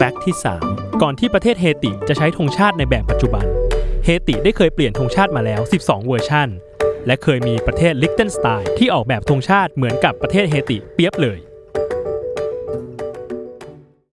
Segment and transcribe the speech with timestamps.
[0.00, 0.36] fact ที่
[0.68, 3.46] 3 ก่อนที่ประเทศเฮติจะใช้ธงชาติในแบบปัจจุบัน
[4.04, 6.48] เฮติได้เคยเปลี่ยนธงชาติมาแล้ว 12 เวอร์ชัน
[7.06, 11.38] และเคยมีประเทศลิกเทนสไตน์ที่ออกแบบธงชาติเหมือนกับประเทศเฮติเปียบเลย